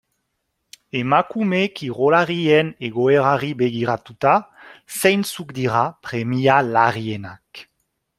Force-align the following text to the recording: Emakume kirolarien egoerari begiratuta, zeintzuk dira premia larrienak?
Emakume 0.99 1.59
kirolarien 1.79 2.71
egoerari 2.89 3.51
begiratuta, 3.59 4.33
zeintzuk 5.03 5.53
dira 5.61 5.83
premia 6.09 6.57
larrienak? 6.71 7.63